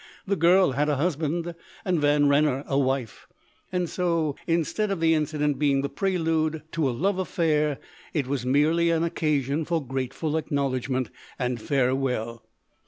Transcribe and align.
the 0.25 0.35
girl 0.35 0.71
had 0.71 0.89
a 0.89 0.95
husband, 0.95 1.53
and 1.85 2.01
Van 2.01 2.27
Renner 2.27 2.63
a 2.65 2.75
wife; 2.75 3.27
and 3.71 3.87
so, 3.87 4.35
instead 4.47 4.89
of 4.89 4.99
the 4.99 5.13
incident 5.13 5.59
being 5.59 5.83
the 5.83 5.89
prelude 5.89 6.63
to 6.71 6.89
a 6.89 6.89
love 6.89 7.19
affair, 7.19 7.77
it 8.11 8.25
was 8.25 8.43
merely 8.43 8.89
an 8.89 9.03
occasion 9.03 9.63
for 9.63 9.85
grateful 9.85 10.37
acknowledgment 10.37 11.11
and 11.37 11.61
farewell. 11.61 12.43